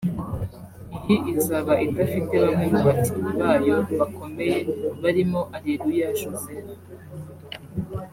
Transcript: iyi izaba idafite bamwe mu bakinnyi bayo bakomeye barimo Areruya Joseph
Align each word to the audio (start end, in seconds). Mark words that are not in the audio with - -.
iyi 0.97 1.17
izaba 1.33 1.73
idafite 1.85 2.35
bamwe 2.43 2.65
mu 2.71 2.81
bakinnyi 2.87 3.33
bayo 3.41 3.75
bakomeye 3.99 4.57
barimo 5.01 5.41
Areruya 5.57 6.07
Joseph 6.17 6.65